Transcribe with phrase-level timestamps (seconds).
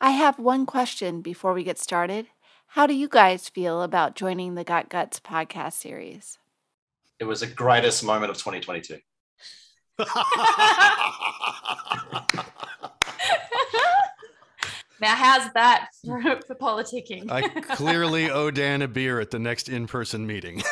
[0.00, 2.26] I have one question before we get started.
[2.68, 6.38] How do you guys feel about joining the Got Guts podcast series?
[7.18, 8.98] It was the greatest moment of 2022.
[14.98, 17.30] Now, how's that for, for politicking?
[17.30, 20.62] I clearly owe Dan a beer at the next in person meeting.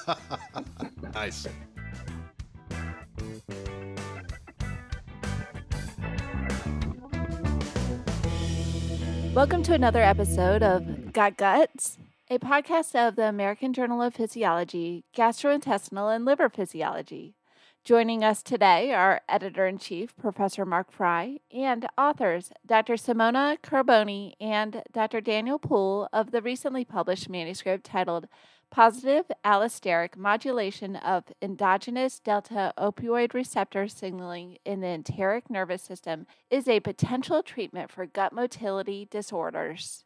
[1.14, 1.46] nice.
[9.38, 11.96] Welcome to another episode of Got Guts,
[12.28, 17.36] a podcast of the American Journal of Physiology, Gastrointestinal and Liver Physiology.
[17.84, 22.94] Joining us today are Editor in Chief, Professor Mark Fry, and authors Dr.
[22.94, 25.20] Simona Carbone and Dr.
[25.20, 28.26] Daniel Poole of the recently published manuscript titled
[28.70, 36.68] Positive Allosteric Modulation of Endogenous Delta Opioid Receptor Signaling in the Enteric Nervous System is
[36.68, 40.04] a Potential Treatment for Gut Motility Disorders.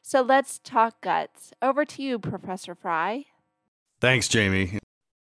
[0.00, 1.52] So let's talk guts.
[1.60, 3.26] Over to you, Professor Fry.
[4.00, 4.78] Thanks, Jamie.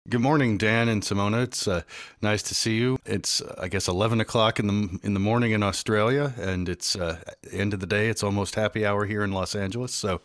[0.10, 1.44] Good morning, Dan and Simona.
[1.44, 1.84] It's uh,
[2.22, 2.98] nice to see you.
[3.06, 6.98] It's uh, I guess eleven o'clock in the in the morning in Australia, and it's
[6.98, 8.10] uh, end of the day.
[8.10, 9.94] It's almost happy hour here in Los Angeles.
[9.94, 10.20] So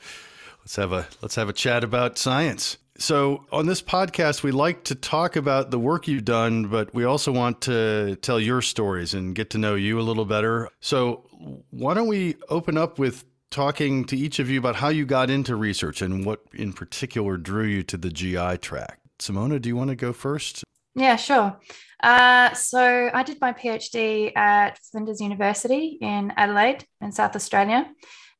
[0.60, 2.78] let's have a let's have a chat about science.
[2.98, 7.04] So on this podcast, we like to talk about the work you've done, but we
[7.04, 10.68] also want to tell your stories and get to know you a little better.
[10.80, 11.24] So
[11.70, 15.30] why don't we open up with talking to each of you about how you got
[15.30, 18.98] into research and what in particular drew you to the GI track?
[19.20, 20.64] Simona, do you want to go first?
[20.96, 21.56] Yeah, sure.
[22.02, 27.88] Uh, so I did my PhD at Flinders University in Adelaide in South Australia.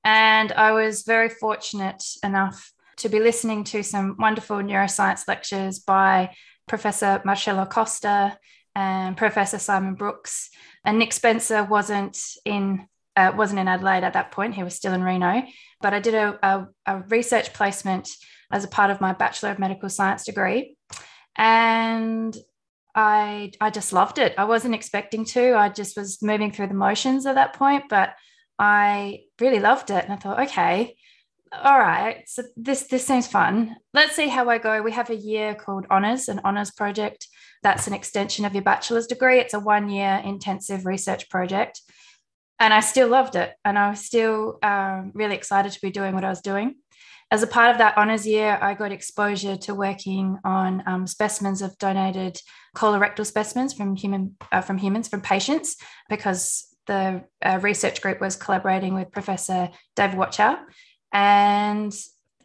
[0.09, 6.34] And I was very fortunate enough to be listening to some wonderful neuroscience lectures by
[6.67, 8.39] Professor Marcello Costa
[8.75, 10.48] and Professor Simon Brookes.
[10.83, 14.95] And Nick Spencer wasn't in uh, wasn't in Adelaide at that point; he was still
[14.95, 15.42] in Reno.
[15.83, 18.09] But I did a, a, a research placement
[18.50, 20.78] as a part of my Bachelor of Medical Science degree.
[21.37, 22.34] And
[22.94, 24.34] I, I just loved it.
[24.38, 25.55] I wasn't expecting to.
[25.55, 28.15] I just was moving through the motions at that point, but
[28.58, 30.04] I really loved it.
[30.04, 30.96] And I thought, okay,
[31.52, 33.76] all right, so this this seems fun.
[33.94, 34.82] Let's see how I go.
[34.82, 37.26] We have a year called Honors, an Honors project.
[37.62, 39.38] That's an extension of your bachelor's degree.
[39.38, 41.80] It's a one year intensive research project.
[42.60, 43.54] And I still loved it.
[43.64, 46.75] And I was still um, really excited to be doing what I was doing
[47.30, 51.60] as a part of that honours year, I got exposure to working on um, specimens
[51.60, 52.40] of donated
[52.75, 55.76] colorectal specimens from human uh, from humans from patients
[56.08, 60.59] because the uh, research group was collaborating with Professor Dave Wattchow,
[61.12, 61.94] and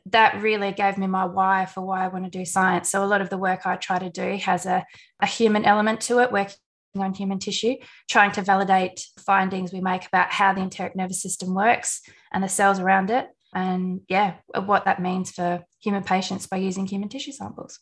[0.08, 2.92] that really gave me my why for why I want to do science.
[2.92, 4.86] So a lot of the work I try to do has a,
[5.20, 6.58] a human element to it, working
[6.98, 7.76] on human tissue,
[8.08, 12.50] trying to validate findings we make about how the enteric nervous system works and the
[12.50, 17.32] cells around it and yeah, what that means for human patients by using human tissue
[17.32, 17.80] samples.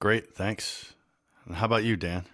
[0.00, 0.94] Great, thanks.
[1.52, 2.26] How about you, Dan?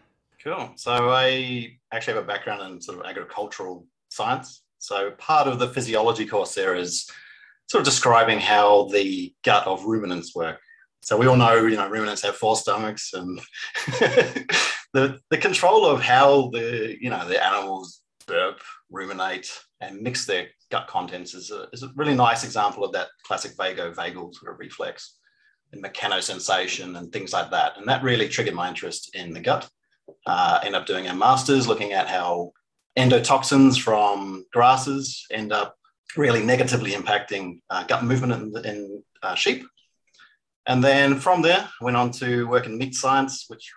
[0.44, 0.72] Cool.
[0.77, 4.62] So I actually have a background in sort of agricultural science.
[4.78, 7.09] So part of the physiology course there is
[7.66, 10.60] sort of describing how the gut of ruminants work.
[11.03, 13.41] So we all know, you know, ruminants have four stomachs, and
[14.93, 19.50] the the control of how the you know the animals burp, ruminate,
[19.81, 23.53] and mix their gut contents is a, is a really nice example of that classic
[23.56, 25.19] vago-vagal sort of reflex
[25.72, 27.76] and mechanosensation and things like that.
[27.76, 29.69] And that really triggered my interest in the gut.
[30.26, 32.53] Uh, end up doing a master's looking at how
[32.98, 35.76] endotoxins from grasses end up
[36.16, 39.64] really negatively impacting uh, gut movement in, in uh, sheep.
[40.66, 43.72] And then from there, went on to work in meat science, which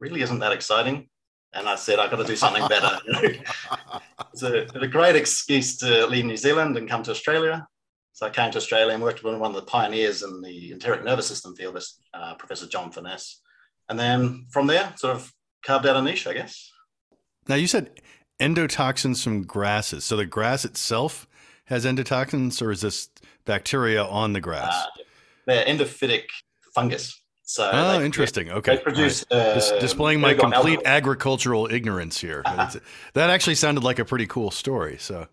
[0.00, 1.08] really isn't that exciting
[1.54, 2.98] and I said I've got to do something better.
[4.32, 7.66] it's, a, it's, a, great excuse to leave New Zealand and come to Australia.
[8.12, 11.04] So I came to Australia and worked with one of the pioneers in the enteric
[11.04, 11.82] nervous system field,
[12.14, 13.40] uh, Professor John Furness.
[13.88, 15.32] And then from there, sort of
[15.64, 16.70] carved out a niche, I guess.
[17.48, 17.90] Now you said
[18.40, 20.04] endotoxins from grasses.
[20.04, 21.26] So the grass itself
[21.66, 23.08] has endotoxins, or is this
[23.44, 24.74] bacteria on the grass?
[24.74, 25.02] Uh,
[25.46, 26.24] they're endophytic
[26.74, 27.20] fungus.
[27.42, 28.50] So oh, interesting.
[28.50, 29.40] Okay, they produce right.
[29.40, 32.42] uh, Dis- displaying my complete agricultural ignorance here.
[32.44, 32.78] Uh-huh.
[33.14, 34.98] That actually sounded like a pretty cool story.
[34.98, 35.28] So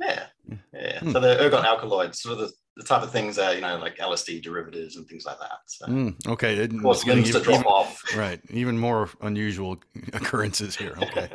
[0.00, 0.24] yeah,
[0.72, 0.98] yeah.
[0.98, 1.12] Hmm.
[1.12, 3.96] So the ergot alkaloids, sort of the, the, type of things that you know, like
[3.98, 5.58] LSD derivatives and things like that.
[5.66, 8.16] So mm, okay, it, of course, getting to drop even, off.
[8.16, 9.78] Right, even more unusual
[10.12, 10.94] occurrences here.
[11.00, 11.28] Okay,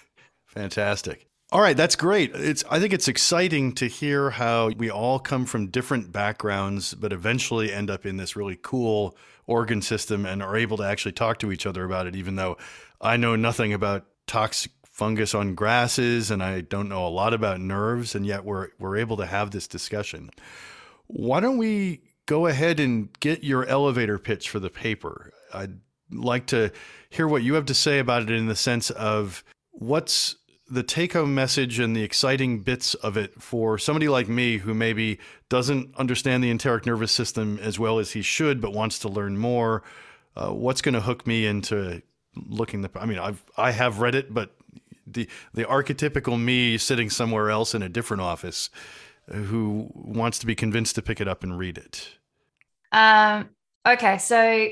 [0.46, 1.26] fantastic.
[1.52, 2.32] All right, that's great.
[2.34, 7.12] It's I think it's exciting to hear how we all come from different backgrounds, but
[7.12, 9.16] eventually end up in this really cool
[9.46, 12.56] organ system and are able to actually talk to each other about it, even though
[13.00, 17.60] I know nothing about toxic fungus on grasses and I don't know a lot about
[17.60, 20.30] nerves, and yet we're we're able to have this discussion.
[21.06, 25.32] Why don't we go ahead and get your elevator pitch for the paper?
[25.52, 25.78] I'd
[26.10, 26.70] like to
[27.10, 30.36] hear what you have to say about it in the sense of what's
[30.68, 34.74] the take home message and the exciting bits of it for somebody like me who
[34.74, 35.18] maybe
[35.48, 39.38] doesn't understand the enteric nervous system as well as he should, but wants to learn
[39.38, 39.84] more.
[40.34, 42.02] Uh, what's going to hook me into
[42.48, 42.90] looking the?
[42.96, 44.56] I mean, I've I have read it, but
[45.06, 48.68] the the archetypical me sitting somewhere else in a different office
[49.32, 52.08] who wants to be convinced to pick it up and read it.
[52.92, 53.50] Um,
[53.86, 54.68] okay, so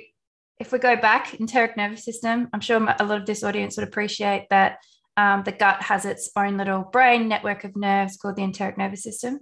[0.61, 3.87] if we go back, enteric nervous system, I'm sure a lot of this audience would
[3.87, 4.79] appreciate that
[5.17, 9.03] um, the gut has its own little brain network of nerves called the enteric nervous
[9.03, 9.41] system.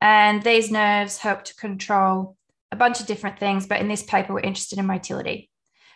[0.00, 2.36] And these nerves help to control
[2.72, 5.50] a bunch of different things, but in this paper, we're interested in motility.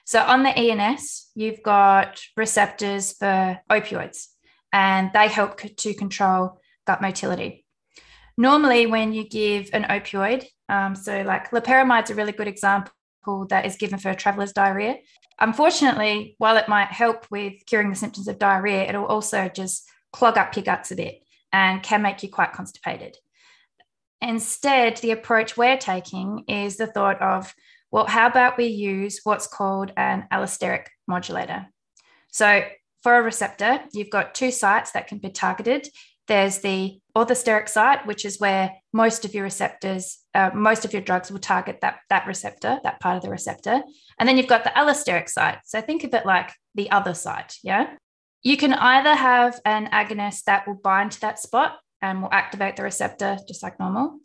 [0.05, 4.27] So on the ENS, you've got receptors for opioids,
[4.73, 7.63] and they help to control gut motility.
[8.36, 12.92] Normally, when you give an opioid, um, so like loperamide is a really good example
[13.48, 14.96] that is given for traveler's diarrhea.
[15.40, 20.38] Unfortunately, while it might help with curing the symptoms of diarrhea, it'll also just clog
[20.38, 21.22] up your guts a bit
[21.52, 23.16] and can make you quite constipated.
[24.20, 27.54] Instead, the approach we're taking is the thought of,
[27.90, 31.66] well, how about we use what's called an allosteric modulator?
[32.32, 32.62] So,
[33.02, 35.88] for a receptor, you've got two sites that can be targeted.
[36.26, 41.03] There's the orthosteric site, which is where most of your receptors, uh, most of your
[41.03, 43.82] drugs will target that, that receptor, that part of the receptor.
[44.19, 45.59] And then you've got the allosteric site.
[45.65, 47.56] So think of it like the other site.
[47.62, 47.94] Yeah.
[48.43, 52.77] You can either have an agonist that will bind to that spot and will activate
[52.77, 54.19] the receptor just like normal,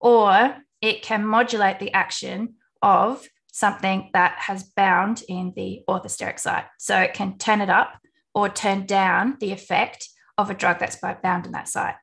[0.00, 6.64] or it can modulate the action of something that has bound in the orthosteric site.
[6.78, 7.98] So it can turn it up
[8.34, 10.08] or turn down the effect
[10.38, 11.94] of a drug that's bound in that site.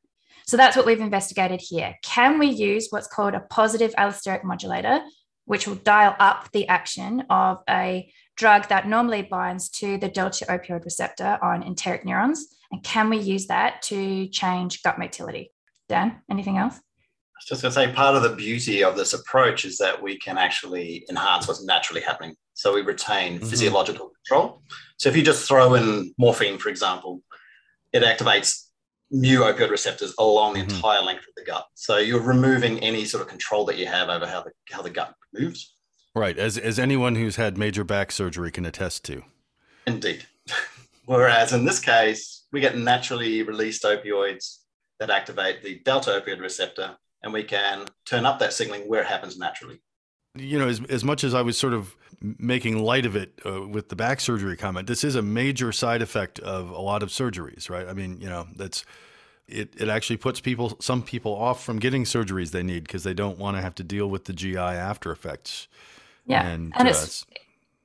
[0.45, 1.95] So that's what we've investigated here.
[2.03, 5.01] Can we use what's called a positive allosteric modulator,
[5.45, 10.45] which will dial up the action of a drug that normally binds to the delta
[10.45, 12.47] opioid receptor on enteric neurons?
[12.71, 15.51] And can we use that to change gut motility?
[15.87, 16.75] Dan, anything else?
[16.75, 20.01] I was just going to say part of the beauty of this approach is that
[20.01, 22.35] we can actually enhance what's naturally happening.
[22.53, 23.45] So we retain mm-hmm.
[23.45, 24.61] physiological control.
[24.97, 27.21] So if you just throw in morphine, for example,
[27.93, 28.65] it activates
[29.11, 30.75] mu opioid receptors along the mm-hmm.
[30.75, 31.65] entire length of the gut.
[31.73, 34.89] So you're removing any sort of control that you have over how the how the
[34.89, 35.75] gut moves.
[36.15, 39.23] Right, as as anyone who's had major back surgery can attest to.
[39.87, 40.25] Indeed.
[41.05, 44.59] Whereas in this case, we get naturally released opioids
[44.99, 49.07] that activate the delta opioid receptor, and we can turn up that signaling where it
[49.07, 49.81] happens naturally.
[50.35, 53.67] You know, as, as much as I was sort of making light of it uh,
[53.67, 57.09] with the back surgery comment, this is a major side effect of a lot of
[57.09, 57.87] surgeries, right?
[57.87, 58.85] I mean, you know, that's
[59.47, 63.13] it, it actually puts people some people off from getting surgeries they need because they
[63.13, 65.67] don't want to have to deal with the GI after effects.
[66.25, 67.25] Yeah, and, and uh, it's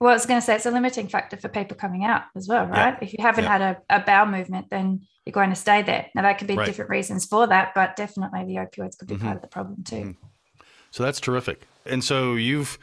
[0.00, 2.48] well, I was going to say it's a limiting factor for people coming out as
[2.48, 2.94] well, right?
[2.94, 2.98] Yeah.
[3.00, 3.58] If you haven't yeah.
[3.58, 6.08] had a, a bowel movement, then you're going to stay there.
[6.14, 6.66] Now, that could be right.
[6.66, 9.24] different reasons for that, but definitely the opioids could be mm-hmm.
[9.24, 9.96] part of the problem too.
[9.96, 10.64] Mm-hmm.
[10.90, 11.62] So that's terrific.
[11.86, 12.78] And so you've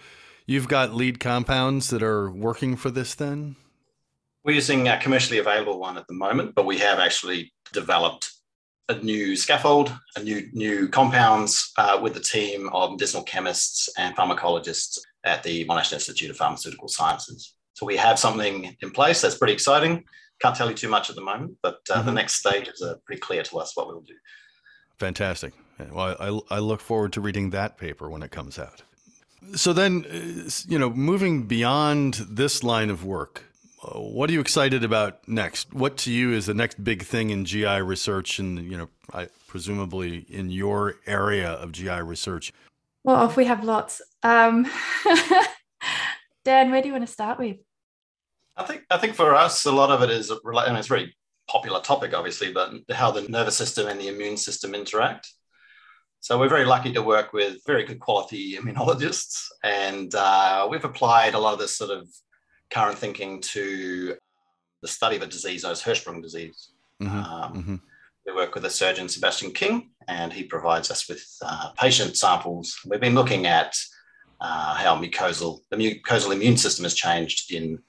[0.46, 3.56] you've got lead compounds that are working for this then?
[4.44, 8.32] We're using a commercially available one at the moment, but we have actually developed
[8.90, 14.16] a new scaffold, a new new compounds uh, with a team of medicinal chemists and
[14.16, 17.56] pharmacologists at the Monash Institute of Pharmaceutical Sciences.
[17.74, 20.04] So we have something in place that's pretty exciting.
[20.42, 22.08] Can't tell you too much at the moment, but uh, mm-hmm.
[22.08, 24.16] the next stages are pretty clear to us what we'll do.
[24.98, 25.54] Fantastic.
[25.92, 28.84] Well, I, I look forward to reading that paper when it comes out.
[29.56, 33.46] So then, uh, you know, moving beyond this line of work,
[33.84, 35.74] uh, what are you excited about next?
[35.74, 39.28] What to you is the next big thing in GI research, and you know, I,
[39.48, 42.54] presumably in your area of GI research?
[43.04, 44.02] Well, we have lots.
[44.22, 44.70] Um,
[46.46, 47.58] Dan, where do you want to start with?
[48.56, 51.16] I think I think for us, a lot of it is, and it's a very
[51.48, 55.34] popular topic, obviously, but how the nervous system and the immune system interact.
[56.24, 61.34] So we're very lucky to work with very good quality immunologists, and uh, we've applied
[61.34, 62.08] a lot of this sort of
[62.70, 64.16] current thinking to
[64.84, 66.70] the study of a disease known as Hirschsprung disease.
[67.02, 67.18] Mm-hmm.
[67.18, 67.76] Um, mm-hmm.
[68.28, 72.80] We work with a surgeon, Sebastian King, and he provides us with uh, patient samples.
[72.86, 73.76] We've been looking at
[74.40, 77.80] uh, how mucosal the mucosal immune system has changed in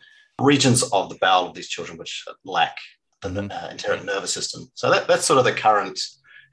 [0.41, 2.79] regions of the bowel of these children which lack
[3.21, 3.53] the mm-hmm.
[3.53, 4.71] uh, enteric nervous system.
[4.73, 6.01] So that, that's sort of the current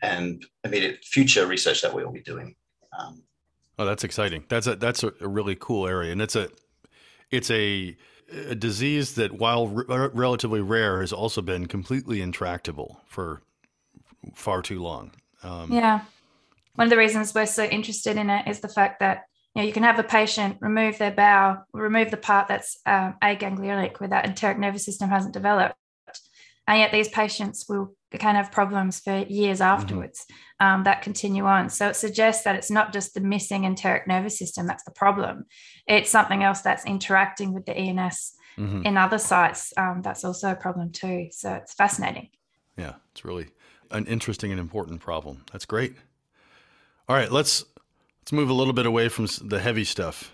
[0.01, 2.55] and immediate future research that we will be doing.
[2.97, 3.23] Um,
[3.77, 4.45] oh, that's exciting.
[4.49, 6.49] That's a that's a, a really cool area, and it's a
[7.31, 7.95] it's a
[8.31, 13.41] a disease that, while r- relatively rare, has also been completely intractable for
[14.33, 15.11] far too long.
[15.43, 16.01] Um, yeah.
[16.75, 19.67] One of the reasons we're so interested in it is the fact that you know
[19.67, 24.09] you can have a patient remove their bowel, remove the part that's um, aganglionic, where
[24.09, 25.75] that enteric nervous system hasn't developed,
[26.67, 29.81] and yet these patients will can have problems for years mm-hmm.
[29.81, 30.25] afterwards
[30.61, 30.65] mm-hmm.
[30.65, 31.69] um, that continue on.
[31.69, 35.45] So it suggests that it's not just the missing enteric nervous system that's the problem;
[35.87, 38.85] it's something else that's interacting with the ENS mm-hmm.
[38.85, 39.73] in other sites.
[39.77, 41.27] Um, that's also a problem too.
[41.31, 42.29] So it's fascinating.
[42.77, 43.47] Yeah, it's really
[43.91, 45.43] an interesting and important problem.
[45.51, 45.95] That's great.
[47.07, 47.65] All right, let's
[48.21, 50.31] let's move a little bit away from the heavy stuff.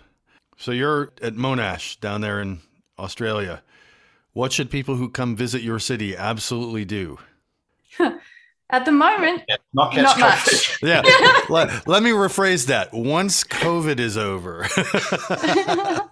[0.56, 2.60] So you're at Monash down there in
[2.98, 3.62] Australia.
[4.32, 7.18] What should people who come visit your city absolutely do?
[8.70, 10.78] At the moment, yeah, not, not much.
[10.82, 11.02] yeah.
[11.48, 12.92] let, let me rephrase that.
[12.92, 14.66] Once COVID is over,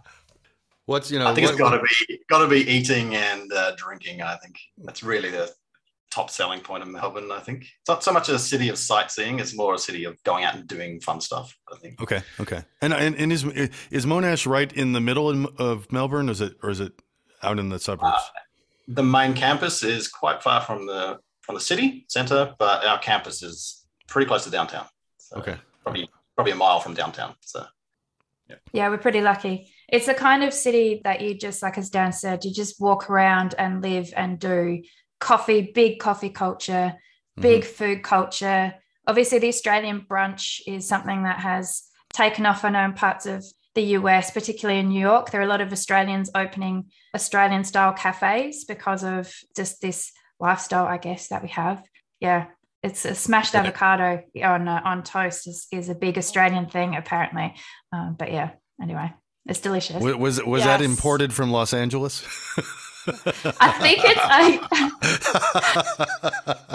[0.86, 1.26] what's you know?
[1.26, 4.22] I think what, it's got to be got to be eating and uh, drinking.
[4.22, 5.52] I think that's really the
[6.12, 7.32] top selling point of Melbourne.
[7.32, 10.22] I think it's not so much a city of sightseeing; it's more a city of
[10.22, 11.58] going out and doing fun stuff.
[11.72, 12.00] I think.
[12.00, 12.22] Okay.
[12.38, 12.62] Okay.
[12.80, 13.42] And and, and is
[13.90, 16.28] is Monash right in the middle of Melbourne?
[16.28, 16.92] Or is it or is it
[17.42, 18.14] out in the suburbs?
[18.14, 18.22] Uh,
[18.86, 23.42] the main campus is quite far from the from the city center, but our campus
[23.42, 24.86] is pretty close to downtown.
[25.18, 25.56] So okay.
[25.82, 27.34] Probably probably a mile from downtown.
[27.40, 27.64] So
[28.48, 28.56] yeah.
[28.72, 29.70] yeah, we're pretty lucky.
[29.88, 33.10] It's the kind of city that you just like as Dan said, you just walk
[33.10, 34.82] around and live and do
[35.20, 36.94] coffee, big coffee culture,
[37.38, 37.72] big mm-hmm.
[37.72, 38.74] food culture.
[39.06, 41.82] Obviously, the Australian brunch is something that has
[42.12, 42.64] taken off.
[42.64, 45.60] I know in parts of the US, particularly in New York, there are a lot
[45.60, 51.48] of Australians opening Australian style cafes because of just this lifestyle, I guess, that we
[51.50, 51.82] have.
[52.20, 52.46] Yeah,
[52.82, 57.54] it's a smashed avocado on uh, on toast is, is a big Australian thing apparently.
[57.92, 58.50] Um, but yeah,
[58.80, 59.12] anyway,
[59.46, 60.02] it's delicious.
[60.02, 60.66] Was was, was yes.
[60.66, 62.24] that imported from Los Angeles?
[63.06, 64.58] I think it's I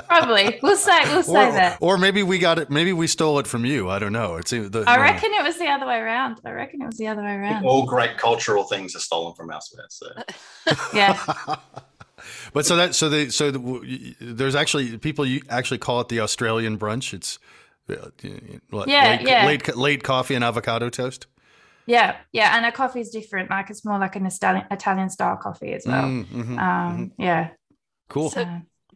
[0.08, 1.78] probably we'll say we'll say or, that.
[1.82, 2.70] Or maybe we got it.
[2.70, 3.90] Maybe we stole it from you.
[3.90, 4.36] I don't know.
[4.36, 5.40] It's the, I reckon know.
[5.40, 6.40] it was the other way around.
[6.46, 7.66] I reckon it was the other way around.
[7.66, 9.88] All great cultural things are stolen from elsewhere.
[9.90, 10.08] So
[10.94, 11.20] yeah.
[12.54, 16.20] but so that so they so the, there's actually people you actually call it the
[16.20, 17.14] Australian brunch.
[17.14, 17.40] It's
[17.90, 18.10] uh,
[18.70, 19.46] what, yeah, late, yeah.
[19.46, 21.28] late late coffee and avocado toast.
[21.86, 23.50] Yeah, yeah, and a coffee is different.
[23.50, 26.04] Like it's more like an Italian Italian style coffee as well.
[26.04, 27.22] Mm, mm-hmm, um, mm-hmm.
[27.22, 27.50] Yeah.
[28.10, 28.30] Cool.
[28.30, 28.46] So,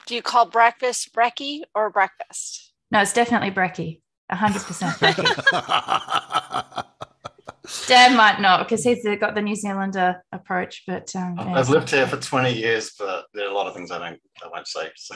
[0.06, 2.72] do you call breakfast brekkie or breakfast?
[2.92, 4.02] No, it's definitely brekkie.
[4.30, 6.86] hundred percent brekkie.
[7.88, 11.54] Dan might not because he's got the New Zealander approach, but um, yeah.
[11.54, 14.22] I've lived here for twenty years, but there are a lot of things I don't,
[14.44, 14.92] I won't say.
[14.96, 15.16] So.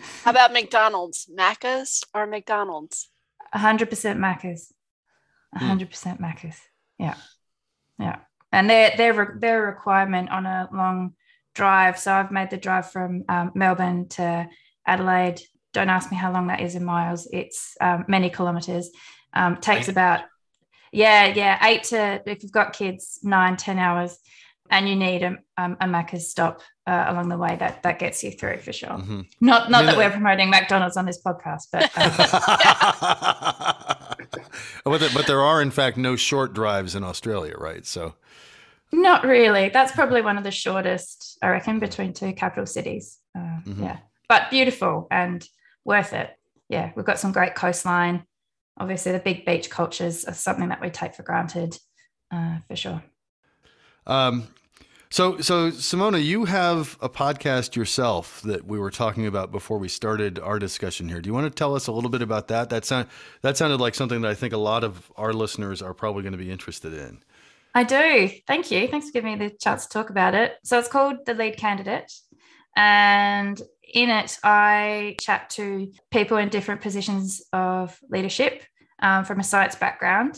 [0.24, 3.08] How about McDonald's, Macca's or McDonald's?
[3.52, 4.72] hundred percent Macca's.
[5.54, 5.64] Hmm.
[5.64, 6.60] hundred percent Macca's.
[6.98, 7.14] Yeah,
[8.00, 8.16] yeah,
[8.50, 11.14] and their their their requirement on a long
[11.54, 12.00] drive.
[12.00, 14.48] So I've made the drive from um, Melbourne to
[14.84, 15.40] Adelaide.
[15.72, 17.28] Don't ask me how long that is in miles.
[17.32, 18.90] It's um, many kilometers.
[19.34, 20.22] Um, takes about
[20.92, 24.18] yeah yeah eight to if you've got kids nine ten hours,
[24.70, 27.56] and you need a, um, a Macca's stop uh, along the way.
[27.56, 28.90] That that gets you through for sure.
[28.90, 29.22] Mm-hmm.
[29.40, 31.90] Not not that we're promoting McDonald's on this podcast, but.
[34.86, 37.84] Um, but, but there are, in fact, no short drives in Australia, right?
[37.86, 38.14] So,
[38.92, 39.68] not really.
[39.68, 43.18] That's probably one of the shortest, I reckon, between two capital cities.
[43.36, 43.84] Uh, mm-hmm.
[43.84, 45.46] Yeah, but beautiful and
[45.84, 46.30] worth it.
[46.68, 48.24] Yeah, we've got some great coastline.
[48.78, 51.78] Obviously, the big beach cultures are something that we take for granted,
[52.30, 53.02] uh, for sure.
[54.06, 54.48] Um,
[55.10, 59.88] so, so Simona, you have a podcast yourself that we were talking about before we
[59.88, 61.20] started our discussion here.
[61.22, 62.68] Do you want to tell us a little bit about that?
[62.68, 63.08] That sound
[63.40, 66.32] that sounded like something that I think a lot of our listeners are probably going
[66.32, 67.22] to be interested in.
[67.74, 68.30] I do.
[68.46, 68.86] Thank you.
[68.88, 70.56] Thanks for giving me the chance to talk about it.
[70.62, 72.12] So it's called The Lead Candidate,
[72.76, 73.60] and
[73.92, 78.62] in it, I chat to people in different positions of leadership
[79.00, 80.36] um, from a science background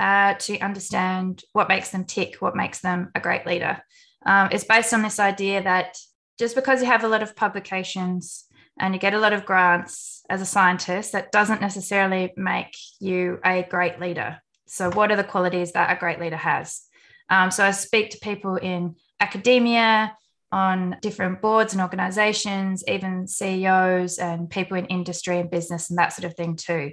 [0.00, 3.82] uh, to understand what makes them tick, what makes them a great leader.
[4.24, 5.96] Um, it's based on this idea that
[6.38, 8.44] just because you have a lot of publications
[8.78, 13.38] and you get a lot of grants as a scientist, that doesn't necessarily make you
[13.44, 14.38] a great leader.
[14.66, 16.82] So, what are the qualities that a great leader has?
[17.30, 20.14] Um, so, I speak to people in academia,
[20.56, 26.14] on different boards and organizations, even CEOs and people in industry and business and that
[26.14, 26.92] sort of thing too.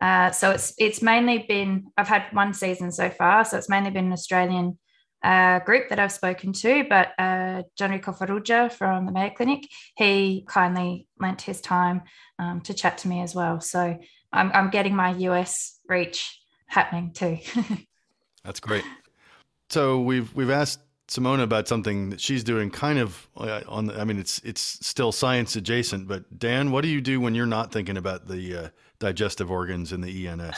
[0.00, 3.90] Uh, so it's it's mainly been I've had one season so far, so it's mainly
[3.90, 4.78] been an Australian
[5.22, 10.44] uh, group that I've spoken to, but uh, Gianrico Farrugia from the Mayo Clinic, he
[10.48, 12.02] kindly lent his time
[12.40, 13.60] um, to chat to me as well.
[13.60, 13.98] So
[14.32, 17.38] I'm, I'm getting my US reach happening too.
[18.44, 18.84] That's great.
[19.70, 20.80] So we've we've asked
[21.12, 23.86] Simona about something that she's doing, kind of uh, on.
[23.86, 26.08] The, I mean, it's it's still science adjacent.
[26.08, 29.92] But Dan, what do you do when you're not thinking about the uh, digestive organs
[29.92, 30.56] and the ENS?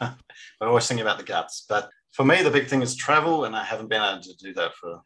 [0.00, 0.14] I'm
[0.60, 3.64] always thinking about the guts, but for me, the big thing is travel, and I
[3.64, 5.00] haven't been able to do that for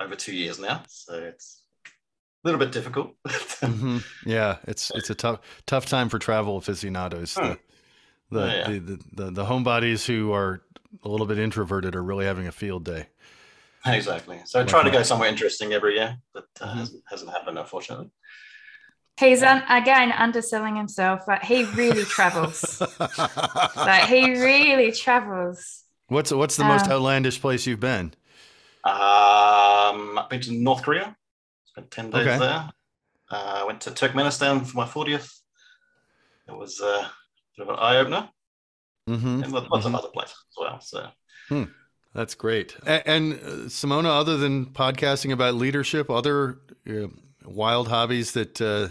[0.00, 0.82] over two years now.
[0.88, 3.14] So it's a little bit difficult.
[3.28, 3.98] mm-hmm.
[4.26, 7.34] Yeah, it's it's a tough tough time for travel aficionados.
[7.34, 7.58] The,
[8.32, 8.68] the, oh, yeah.
[8.70, 10.62] the, the, the, the homebodies who are
[11.04, 13.06] a little bit introverted are really having a field day.
[13.86, 14.40] Exactly.
[14.44, 16.78] So I try to go somewhere interesting every year, but uh, mm-hmm.
[16.78, 18.10] hasn't, hasn't happened, unfortunately.
[19.18, 22.82] He's un- again underselling himself, but he really travels.
[23.76, 25.84] like he really travels.
[26.08, 28.14] What's what's the most um, outlandish place you've been?
[28.82, 31.14] Um, I've been to North Korea.
[31.66, 32.38] Spent ten days okay.
[32.38, 32.70] there.
[33.30, 35.30] Uh, I went to Turkmenistan for my fortieth.
[36.48, 37.10] It was uh, a
[37.58, 38.30] bit of an eye opener.
[39.08, 39.42] Mm-hmm.
[39.42, 39.86] And lots mm-hmm.
[39.86, 40.80] of other places as well.
[40.80, 41.08] So.
[41.48, 41.64] Hmm.
[42.14, 42.76] That's great.
[42.86, 47.06] And, and uh, Simona, other than podcasting about leadership, other uh,
[47.44, 48.88] wild hobbies that uh,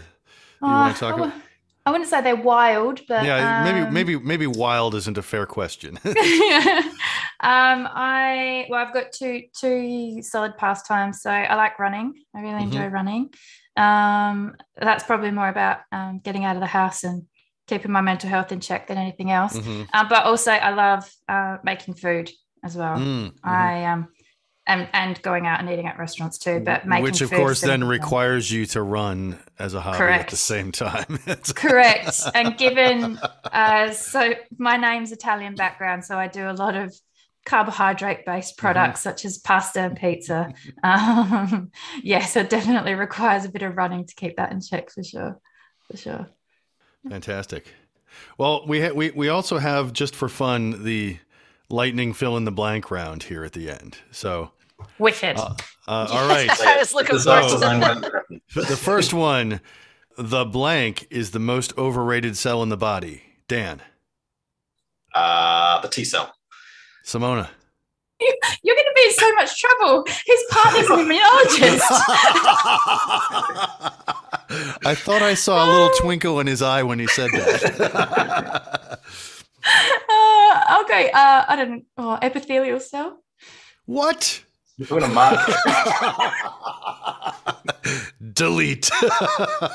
[0.62, 1.32] you uh, want to talk about?
[1.86, 5.46] I wouldn't say they're wild, but yeah, um, maybe maybe maybe wild isn't a fair
[5.46, 5.98] question.
[6.04, 6.14] um,
[7.40, 11.22] I well, I've got two two solid pastimes.
[11.22, 12.14] So I like running.
[12.34, 12.94] I really enjoy mm-hmm.
[12.94, 13.30] running.
[13.76, 17.24] Um, that's probably more about um, getting out of the house and
[17.66, 19.56] keeping my mental health in check than anything else.
[19.56, 19.84] Mm-hmm.
[19.92, 22.30] Uh, but also, I love uh, making food
[22.64, 22.96] as well.
[22.96, 23.36] Mm-hmm.
[23.42, 24.08] I um
[24.66, 27.82] and and going out and eating at restaurants too, but making which of course then
[27.84, 30.24] requires you to run as a hobby Correct.
[30.24, 31.18] at the same time.
[31.54, 32.20] Correct.
[32.34, 33.18] And given
[33.52, 36.94] uh, so my name's Italian background, so I do a lot of
[37.46, 38.60] carbohydrate based mm-hmm.
[38.60, 39.08] products mm-hmm.
[39.08, 40.52] such as pasta and pizza.
[40.82, 41.70] Um,
[42.02, 45.02] yeah, so it definitely requires a bit of running to keep that in check for
[45.02, 45.38] sure.
[45.90, 46.28] For sure.
[47.08, 47.66] Fantastic.
[48.38, 51.18] Well, we ha- we we also have just for fun the
[51.70, 53.98] lightning fill in the blank round here at the end.
[54.10, 54.52] So
[54.98, 55.36] wicked.
[55.36, 55.54] Uh,
[55.86, 56.50] uh, all right.
[56.60, 58.40] I was looking forward to that.
[58.54, 59.60] The first one,
[60.18, 63.22] the blank is the most overrated cell in the body.
[63.48, 63.80] Dan.
[65.14, 66.32] Uh, the T cell.
[67.04, 67.48] Simona.
[68.62, 70.04] You're going to be in so much trouble.
[70.26, 71.80] His partner's an immunologist.
[74.84, 79.00] I thought I saw a little twinkle in his eye when he said that.
[80.70, 81.82] Uh, okay, uh, I don't know.
[81.96, 83.18] Oh, epithelial cell.
[83.86, 84.44] What?
[84.76, 85.36] You're doing a mark.
[88.32, 88.88] Delete.
[89.02, 89.10] You're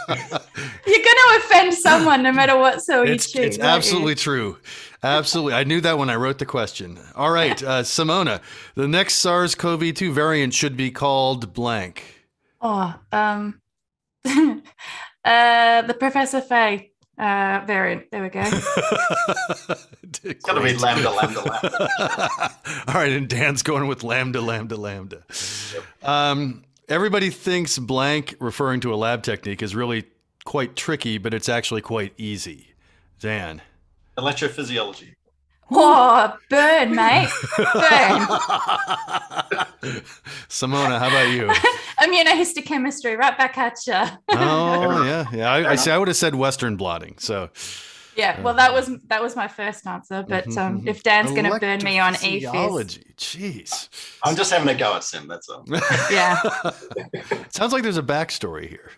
[0.08, 3.55] going to offend someone no matter what cell it's, you choose.
[3.55, 4.15] It's absolutely you?
[4.15, 4.58] true.
[5.03, 5.53] Absolutely.
[5.53, 6.97] I knew that when I wrote the question.
[7.13, 8.39] All right, uh, Simona,
[8.75, 12.23] the next SARS CoV 2 variant should be called blank.
[12.62, 13.60] Oh, um,
[14.25, 18.12] uh, the Professor Fay uh, variant.
[18.12, 18.41] There we go.
[20.23, 22.51] it's got to be lambda, lambda, lambda.
[22.88, 25.23] All right, and Dan's going with lambda, lambda, lambda.
[26.04, 30.06] Um, everybody thinks blank, referring to a lab technique, is really
[30.43, 32.73] quite tricky, but it's actually quite easy.
[33.19, 33.62] Dan.
[34.17, 35.14] Electrophysiology.
[35.71, 37.30] Oh, burn, mate.
[37.58, 38.21] Burn.
[40.47, 41.47] Simona, how about you?
[41.99, 43.93] Immunohistochemistry, right back at you.
[44.30, 45.25] oh, yeah.
[45.34, 45.51] Yeah.
[45.51, 45.91] I, I, see.
[45.91, 47.15] I would have said Western blotting.
[47.17, 47.49] So.
[48.15, 50.23] Yeah, well, that was that was my first answer.
[50.25, 50.88] But mm-hmm, um, mm-hmm.
[50.88, 53.89] if Dan's going to burn me on EPhys, jeez,
[54.23, 55.28] I'm just having a go at Sim.
[55.28, 55.65] That's all.
[56.10, 56.39] yeah.
[57.49, 58.91] Sounds like there's a backstory here.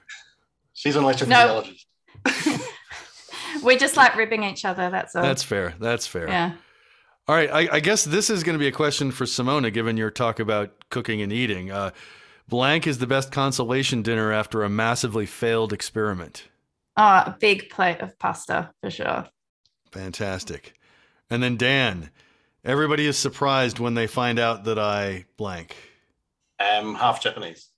[0.73, 1.86] She's an electrophysiologist.
[2.27, 2.58] No
[3.63, 4.89] we just like ribbing each other.
[4.89, 5.23] That's all.
[5.23, 5.73] That's fair.
[5.79, 6.27] That's fair.
[6.27, 6.53] Yeah.
[7.27, 7.49] All right.
[7.51, 10.39] I, I guess this is going to be a question for Simona, given your talk
[10.39, 11.71] about cooking and eating.
[11.71, 11.91] Uh,
[12.47, 16.47] blank is the best consolation dinner after a massively failed experiment.
[16.95, 19.25] Oh, a big plate of pasta for sure.
[19.91, 20.73] Fantastic.
[21.29, 22.10] And then Dan,
[22.63, 25.75] everybody is surprised when they find out that I blank.
[26.60, 27.69] Um, half Japanese.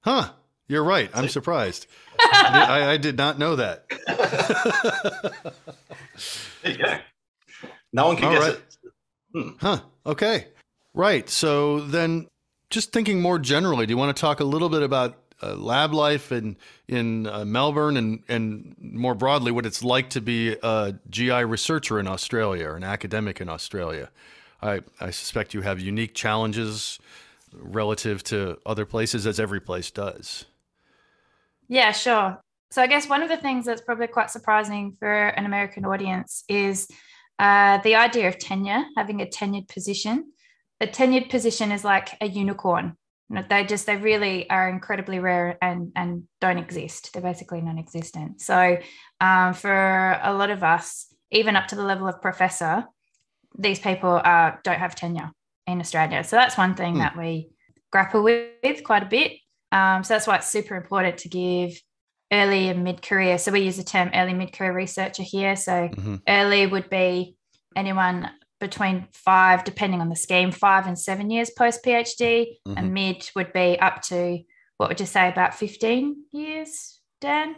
[0.00, 0.30] Huh.
[0.68, 1.10] You're right.
[1.12, 1.86] I'm surprised.
[2.18, 3.84] I, I, did not know that.
[6.62, 6.98] there you go.
[7.92, 8.52] No one can All guess right.
[8.54, 8.62] it.
[9.34, 9.50] Hmm.
[9.60, 9.80] Huh.
[10.06, 10.46] Okay.
[10.94, 11.28] Right.
[11.28, 12.28] So then,
[12.70, 15.92] just thinking more generally, do you want to talk a little bit about uh, lab
[15.92, 16.56] life in
[16.88, 21.98] in uh, Melbourne and and more broadly what it's like to be a GI researcher
[21.98, 24.10] in Australia or an academic in Australia?
[24.62, 26.98] I I suspect you have unique challenges
[27.52, 30.46] relative to other places, as every place does.
[31.72, 32.38] Yeah, sure.
[32.70, 36.44] So I guess one of the things that's probably quite surprising for an American audience
[36.46, 36.86] is
[37.38, 40.32] uh, the idea of tenure, having a tenured position.
[40.82, 42.98] A tenured position is like a unicorn.
[43.48, 47.10] They just they really are incredibly rare and and don't exist.
[47.14, 48.42] They're basically non-existent.
[48.42, 48.76] So
[49.22, 52.84] um, for a lot of us, even up to the level of professor,
[53.58, 55.30] these people uh, don't have tenure
[55.66, 56.22] in Australia.
[56.22, 57.00] So that's one thing Hmm.
[57.00, 57.48] that we
[57.90, 59.32] grapple with quite a bit.
[59.72, 61.72] Um, so that's why it's super important to give
[62.32, 63.38] early and mid career.
[63.38, 65.56] So we use the term early mid career researcher here.
[65.56, 67.36] So hmm early would be
[67.74, 68.30] anyone
[68.60, 72.74] between five, depending on the scheme, five and seven years post PhD, Mhm.
[72.78, 74.38] and mid would be up to
[74.76, 77.56] what would you say about 15 years, Dan?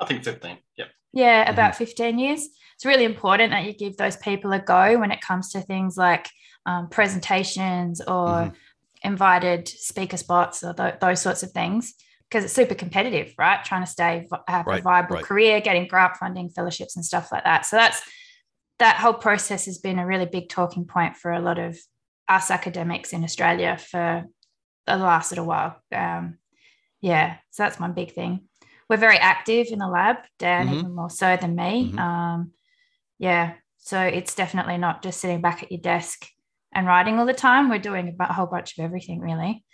[0.00, 0.58] I think 15.
[0.76, 0.88] Yep.
[1.12, 1.52] Yeah, Mhm.
[1.52, 2.48] about 15 years.
[2.74, 5.96] It's really important that you give those people a go when it comes to things
[5.96, 6.28] like
[6.66, 8.54] um, presentations or Mhm.
[9.04, 11.94] Invited speaker spots or th- those sorts of things
[12.28, 13.62] because it's super competitive, right?
[13.64, 15.24] Trying to stay have a viable right.
[15.24, 17.66] career, getting grant funding, fellowships, and stuff like that.
[17.66, 18.02] So that's
[18.80, 21.78] that whole process has been a really big talking point for a lot of
[22.28, 24.24] us academics in Australia for
[24.86, 25.76] the last little while.
[25.92, 26.38] Um,
[27.00, 28.48] yeah, so that's one big thing.
[28.88, 30.78] We're very active in the lab, Dan, Mhm.
[30.78, 31.92] even more so than me.
[31.92, 31.98] Mhm.
[31.98, 32.52] Um,
[33.18, 36.26] yeah, so it's definitely not just sitting back at your desk
[36.74, 37.68] and writing all the time.
[37.68, 39.64] We're doing a whole bunch of everything, really.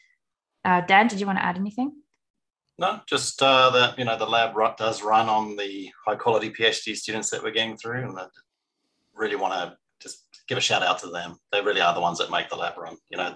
[0.65, 1.93] Uh, Dan, did you want to add anything?
[2.79, 6.97] No, just uh, that you know the lab does run on the high quality PhD
[6.97, 8.27] students that we're getting through, and I
[9.15, 11.37] really want to just give a shout out to them.
[11.53, 12.97] They really are the ones that make the lab run.
[13.11, 13.35] You know,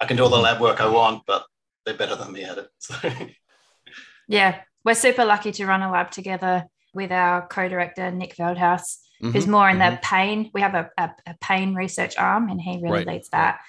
[0.00, 1.44] I can do all the lab work I want, but
[1.84, 2.68] they're better than me at it.
[2.78, 2.94] So
[4.28, 8.98] Yeah, we're super lucky to run a lab together with our co-director Nick Veldhuis,
[9.32, 9.50] who's Mhm.
[9.50, 9.78] more in Mhm.
[9.78, 10.50] the pain.
[10.54, 13.60] We have a, a, a pain research arm, and he really Right, leads that.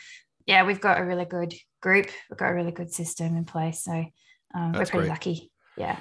[0.46, 2.08] Yeah, we've got a really good group.
[2.30, 4.06] We've got a really good system in place, so
[4.56, 5.08] um, we're pretty great.
[5.08, 5.52] lucky.
[5.76, 6.00] Yeah,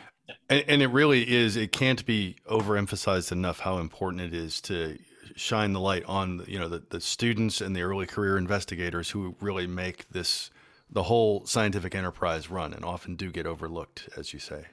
[0.48, 1.56] And, and it really is.
[1.56, 4.98] It can't be overemphasized enough how important it is to
[5.36, 9.36] shine the light on you know the, the students and the early career investigators who
[9.40, 10.50] really make this
[10.90, 14.66] the whole scientific enterprise run and often do get overlooked, as you say.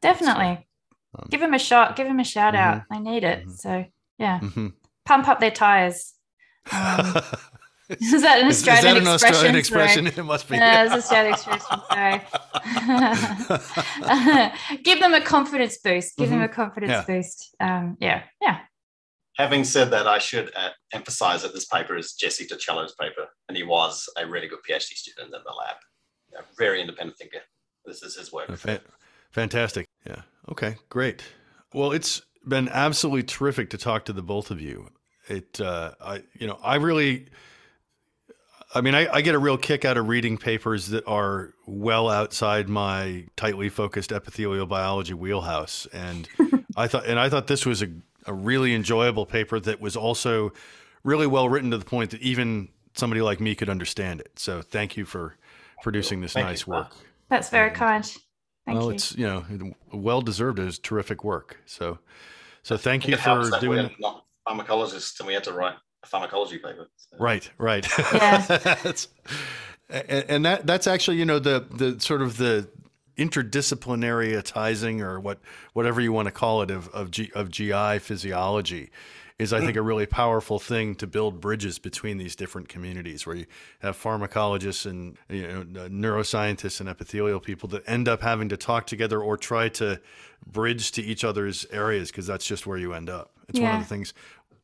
[0.00, 0.66] definitely.
[1.16, 1.96] Um, give them a shot.
[1.96, 2.78] Give them a shout out.
[2.78, 2.84] Mhm.
[2.90, 3.46] They need it.
[3.46, 3.56] Mhm.
[3.58, 3.84] So
[4.18, 4.72] yeah, Mhm.
[5.04, 6.14] pump up their tires.
[6.72, 7.20] Um,
[7.90, 9.14] is that an Is- is Australian that an expression?
[9.14, 10.06] Australian expression?
[10.18, 10.56] It must be.
[10.56, 11.80] Yeah, it's an Australian expression.
[11.90, 12.20] Sorry.
[14.82, 16.16] Give them a confidence boost.
[16.16, 17.10] Give them a confidence Mm-hmm.
[17.12, 17.16] Yeah.
[17.18, 17.54] boost.
[17.60, 18.60] Um, yeah, yeah.
[19.36, 23.56] having said that, I should uh, emphasize that this paper is Jesse DiCello's paper, and
[23.56, 25.76] he was a really good PhD student in the lab.
[26.38, 27.40] A very independent thinker.
[27.84, 28.56] This is his work.
[28.56, 28.80] Fa-
[29.32, 29.86] Fantastic.
[30.06, 30.22] Yeah.
[30.50, 30.76] Okay.
[30.88, 31.22] Great.
[31.72, 34.90] Well, it's been absolutely terrific to talk to the both of you.
[35.28, 37.28] It, uh, I, you know, I really,
[38.74, 42.10] I mean, I, I get a real kick out of reading papers that are well
[42.10, 46.28] outside my tightly focused epithelial biology wheelhouse, and
[46.76, 47.88] I thought, and I thought this was a,
[48.26, 50.52] a really enjoyable paper that was also
[51.04, 54.38] really well written to the point that even somebody like me could understand it.
[54.38, 55.36] So, thank you for
[55.82, 56.50] producing this Thank you.
[56.50, 56.92] nice work.
[57.30, 58.16] That's very And- kind.
[58.66, 58.94] Thank well, you.
[58.94, 59.44] it's you know
[59.92, 60.58] well deserved.
[60.58, 61.58] It is terrific work.
[61.66, 61.98] So,
[62.62, 63.84] so thank I you for doing.
[63.84, 66.88] we're not pharmacologists and we had to write a pharmacology paper.
[66.96, 67.16] So.
[67.18, 67.86] Right, right.
[67.98, 68.38] Yeah.
[68.46, 69.08] That's-
[69.90, 72.68] and, and that that's actually you know the the sort of the
[73.18, 75.38] interdisciplinariatizing or what
[75.72, 78.90] whatever you want to call it of of, G, of GI physiology
[79.38, 83.34] is I think a really powerful thing to build bridges between these different communities where
[83.34, 83.46] you
[83.80, 88.56] have pharmacologists and you know uh, neuroscientists and epithelial people that end up having to
[88.56, 90.00] talk together or try to
[90.46, 93.32] bridge to each other's areas because that's just where you end up.
[93.48, 94.14] It's one of the things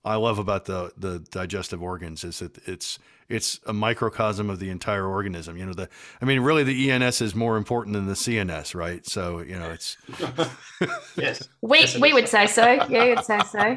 [0.04, 4.70] I love about the the digestive organs is that it's it's a microcosm of the
[4.70, 5.56] entire organism.
[5.56, 5.88] You know, the
[6.20, 9.06] I mean, really, the ENS is more important than the CNS, right?
[9.06, 9.96] So you know, it's
[11.16, 11.48] yes.
[11.60, 12.14] We, Yes, we is.
[12.14, 12.64] would say so.
[12.88, 13.76] Yeah, we would say so.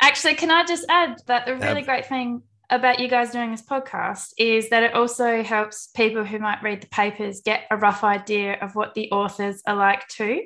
[0.00, 3.50] Actually, can I just add that the really Ab- great thing about you guys doing
[3.50, 7.76] this podcast is that it also helps people who might read the papers get a
[7.76, 10.42] rough idea of what the authors are like too.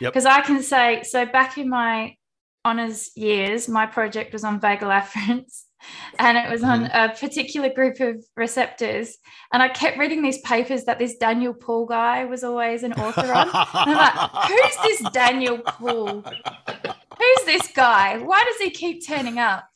[0.00, 0.12] Yep.
[0.12, 2.16] Because I can say, so back in my
[2.64, 5.64] honors years, my project was on vagal afferents
[6.18, 7.10] and it was on mm-hmm.
[7.10, 9.16] a particular group of receptors.
[9.52, 13.32] And I kept reading these papers that this Daniel Poole guy was always an author
[13.32, 13.48] on.
[13.48, 16.22] And I'm like, who's this Daniel Poole?
[16.22, 18.18] Who's this guy?
[18.18, 19.66] Why does he keep turning up?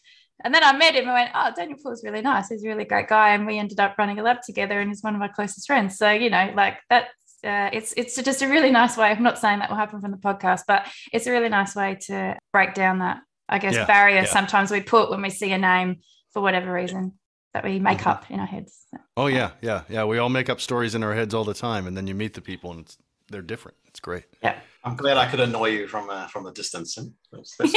[0.45, 2.49] And then I met him and went, oh, Daniel Poole's really nice.
[2.49, 3.35] He's a really great guy.
[3.35, 5.97] And we ended up running a lab together and he's one of my closest friends.
[5.97, 7.09] So, you know, like that's,
[7.45, 9.09] uh, it's, it's just a really nice way.
[9.09, 11.99] I'm not saying that will happen from the podcast, but it's a really nice way
[12.07, 14.25] to break down that, I guess, Yeah, barrier yeah.
[14.25, 16.01] sometimes we put when we see a name
[16.33, 17.13] for whatever reason
[17.53, 18.07] that we make Mhm.
[18.11, 18.87] up in our heads.
[18.91, 20.05] So, oh yeah, yeah, yeah.
[20.05, 22.35] We all make up stories in our heads all the time, and then you meet
[22.35, 22.99] the people, and it's,
[23.31, 23.77] they're different.
[23.87, 24.25] It's great.
[24.43, 24.59] yeah.
[24.83, 26.97] I'm glad I could annoy you from uh, from the distance.
[26.99, 27.75] And that's- that's-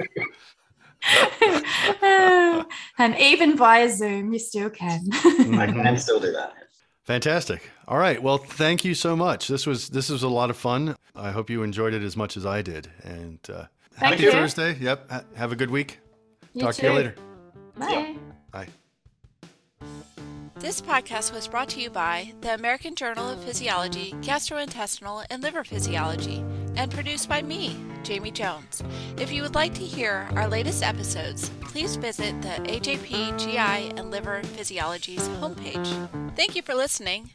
[1.02, 2.64] Yeah.
[2.98, 5.00] and even via Zoom, you still can.
[5.12, 6.52] I can still do that.
[7.10, 7.68] Fantastic.
[7.88, 8.22] All right.
[8.22, 9.48] Well, thank you so much.
[9.48, 10.94] This was this was a lot of fun.
[11.16, 12.88] I hope you enjoyed it as much as I did.
[13.02, 14.30] And uh, Thank happy you.
[14.30, 14.76] Thursday.
[14.78, 15.10] Yep.
[15.10, 15.98] Ha- have a good week.
[16.54, 17.16] You Talk to you later.
[17.76, 18.14] Bye.
[18.52, 18.68] Bye.
[20.60, 25.64] This podcast was brought to you by the American Journal of Physiology, Gastrointestinal and Liver
[25.64, 26.44] Physiology,
[26.80, 28.82] and produced by me, Jamie Jones.
[29.18, 34.10] If you would like to hear our latest episodes, please visit the AJP GI and
[34.10, 36.34] Liver Physiology's homepage.
[36.36, 37.32] Thank you for listening.